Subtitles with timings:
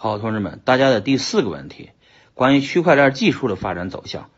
[0.00, 1.90] 好，同志们，大家的第四个问题，
[2.34, 4.30] 关于区块链技术的发展走向，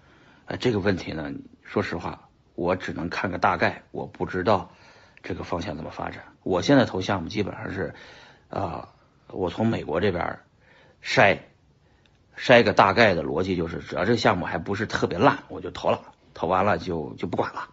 [0.47, 1.33] 呃，这个问题呢，
[1.65, 4.73] 说实话，我只能看个大概，我不知道
[5.23, 6.25] 这个方向怎么发展。
[6.45, 7.95] 我现在投项目基本上是，
[8.49, 8.89] 啊，
[9.29, 10.39] 我从美国这边
[11.05, 11.41] 筛
[12.39, 16.01] 筛个大概的逻辑，就是只要这个项目还不是特别烂，我就投了，
[16.33, 17.69] 投完了就就不管了。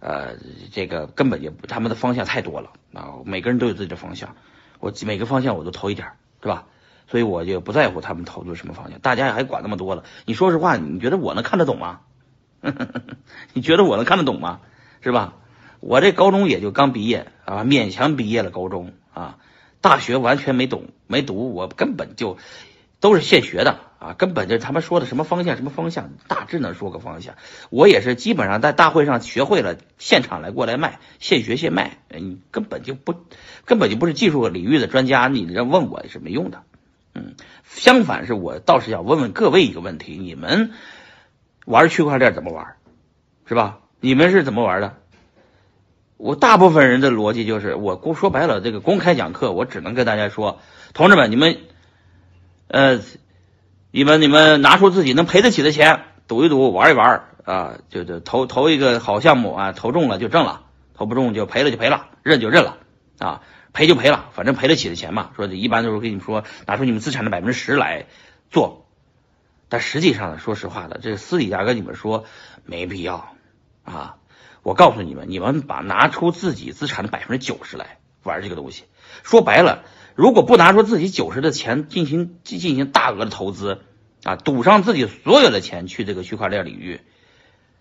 [0.00, 0.38] 呃，
[0.72, 4.34] 这个根本就他们的方向太多了啊，每个人都有自己的方向，
[4.80, 6.08] 我每个方向我都投一点，
[6.40, 6.64] 是吧？
[7.06, 10.04] 所以我就不在乎他们投资什么方向，大家还管那么多了。
[10.26, 12.00] 你说实话，你觉得我能看得懂吗？
[13.52, 14.60] 你觉得我能看得懂吗？
[15.02, 15.34] 是吧？
[15.80, 19.36] 我这高中也就刚毕业啊，勉强毕业了高中啊，
[19.82, 22.38] 大学完全没懂没读，我根本就
[23.00, 27.34] 都是现学的啊，根本就他们说的什么方向什么方向，大致能说个方向。
[27.68, 31.98] 我也是基本上在大会上学会了，现场来过来卖，现学现卖。
[32.08, 33.14] 你根本就不
[33.66, 36.62] 根本就不是技术领域的专家，你这问我也是没用的。
[37.14, 40.72] 嗯，相反是我倒是想问问各位一个问题：你们
[41.64, 42.74] 玩区块链怎么玩？
[43.46, 43.78] 是吧？
[44.00, 44.96] 你们是怎么玩的？
[46.16, 50.60] 我大部分人的逻辑就是，我公说白了，这个公开讲课，我只能跟大家说，
[50.92, 51.58] 同志们，你们
[52.68, 53.00] 呃，
[53.90, 60.62] 你们你们拿出自己能赔得起的钱，赌一赌，玩一玩啊，就就投投一个好项目啊，投中了就挣了，
[60.94, 62.78] 投不中就赔了就赔了，认就认了
[63.18, 63.42] 啊。
[63.72, 65.32] 赔就赔了，反正赔得起的钱嘛。
[65.34, 68.06] 说一般都是跟你们说，拿出你们资产的百分之十来
[68.48, 68.86] 做。
[69.68, 72.24] 但实际上呢，说实话的，这私底下跟你们说
[72.64, 73.34] 没必要
[73.82, 74.16] 啊。
[74.62, 78.84] 我告诉你们，你们把拿出自己资产的百分之九十来玩这个东西。
[79.24, 79.82] 说白了，
[80.14, 83.82] 如果不拿出自己九十的钱进行进行大额的投资
[84.22, 87.00] 啊，赌上自己所有的钱去这个区块链领域，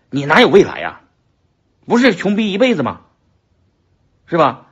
[0.10, 1.02] 你哪有未来呀？
[1.86, 3.02] 不是穷逼一辈子吗？
[4.26, 4.66] 是吧？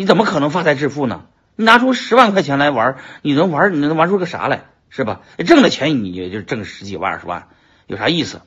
[0.00, 1.26] 你怎么可能发财致富呢？
[1.56, 3.74] 你拿出十万块钱来玩，你能玩？
[3.74, 4.62] 你能玩出个啥来？
[4.88, 5.20] 是吧？
[5.46, 7.48] 挣的钱你也就挣十几万、二十万，
[7.86, 8.40] 有啥意思？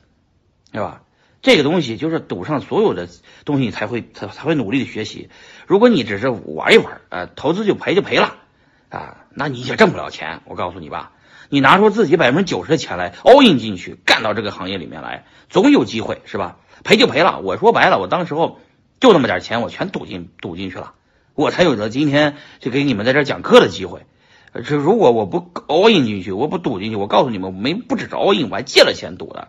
[0.72, 1.02] 对吧？
[1.42, 3.08] 这个东西就是赌上所有的
[3.44, 5.30] 东西，你才会才才会努力的学习。
[5.68, 8.34] 如果你只是玩一玩，呃，投资就赔就赔了
[8.88, 10.40] 啊，那你也挣不了钱。
[10.46, 11.12] 我告诉你吧，
[11.50, 16.56] 你拿出自己百分之九十的钱来 all in 进去，干到这个行业里面来，总有机会，是吧？
[16.82, 17.38] 赔就赔了。
[17.38, 18.58] 我说白了，我当时候
[18.98, 20.94] 就那么点钱，我全赌进赌进去了。
[21.34, 24.06] 我才有了今天就给你们在这讲课的机会。
[24.64, 29.48] 这如果我不 all in 进去，我不赌进去，我告诉你们，没不只是 all in，我还借了钱赌的，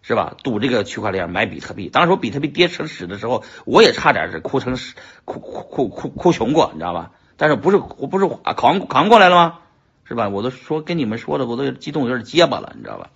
[0.00, 0.36] 是吧？
[0.42, 1.90] 赌这个区块链买比特币。
[1.90, 4.94] 当时我比特币跌成屎的时候，我也差点是哭成屎，
[5.26, 7.10] 哭哭哭哭哭穷过，你知道吧？
[7.36, 9.58] 但是不是我不是扛扛过来了吗？
[10.04, 10.30] 是吧？
[10.30, 13.10] 我都说跟你们说的，我都激动有点结巴了，你知道吧？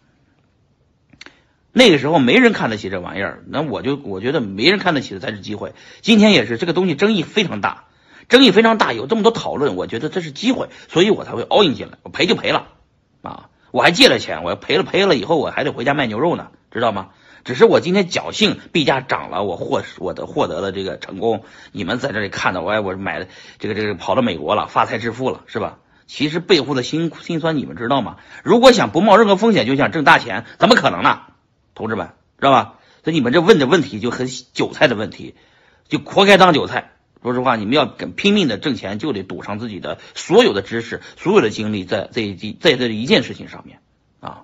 [1.72, 5.72] 那个时候没人看得起这玩意儿，那我就我觉得没人看得起的才是机会。
[6.02, 7.84] 今天也是，这个东西争议非常大。
[8.28, 11.98] 争议非常大，有这么多讨论，我觉得这是机会，所以我才会 all in 进来。
[12.02, 12.68] 我赔就赔了
[13.22, 17.10] 啊，我还借了钱，我要赔了赔了以后，我还得回家卖牛肉呢，知道吗？
[17.44, 21.42] 只是我今天侥幸币价涨了，我获我的获得了这个成功。
[21.72, 23.26] 你们在这里看到我，我买的
[23.58, 25.78] 这个这个跑到美国了，发财致富了，是吧？
[26.06, 28.18] 其实背后的辛辛酸你们知道吗？
[28.44, 31.22] 如果想不冒任何风险就想挣大钱，怎么可能呢？
[31.74, 32.74] 同志们，知道吧？
[33.02, 35.34] 所以你们这问的问题就很韭菜的问题，
[35.88, 36.92] 就活该当韭菜。
[37.22, 43.78] 说实话，你们要跟拼命的挣钱，就得赌上自己的所有的知识、所有的精力在这一在这一件事情上面
[44.20, 44.42] 啊。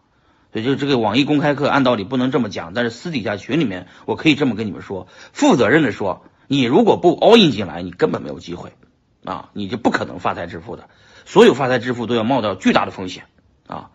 [0.52, 8.72] 所以就这个网易公开课，按道理不能这么讲，但是私底下群里面，我可以这么跟你们说，负责任的说，你如果不 all in 进来，你根本没有机会
[9.24, 10.88] 啊，你就不可能发财致富的。
[11.26, 13.24] 所有发财致富都要冒到巨大的风险
[13.66, 13.90] 啊。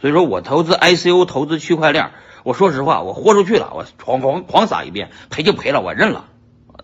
[0.00, 2.10] 所以说我投资 ICO，投资区块链，
[2.42, 6.26] 我说实话，我豁出去了，我狂狂狂撒一遍，赔就赔了，我认了。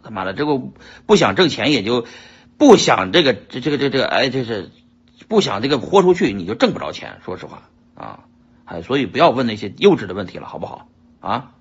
[0.02, 0.60] 他妈的，这个
[1.06, 2.06] 不想挣钱，也就
[2.58, 4.70] 不想这个这这个这这个哎，就是
[5.28, 7.18] 不想这个豁出去，你就挣不着钱。
[7.24, 8.20] 说实话啊，
[8.64, 10.88] 哎，所以不要问那些幼稚的问题了，好不好
[11.20, 11.52] 啊？